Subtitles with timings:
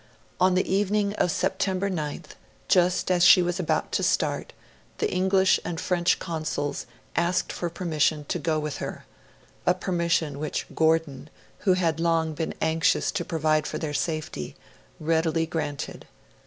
[0.39, 2.29] On the evening of September 9th,
[2.67, 4.51] just as she was about to start,
[4.97, 9.05] the English and French Consuls asked for permission to go with her
[9.67, 11.29] a permission which Gordon,
[11.59, 14.55] who had long been anxious to provide for their safety,
[14.99, 16.07] readily granted.